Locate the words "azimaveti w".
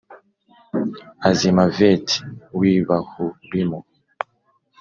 1.29-2.59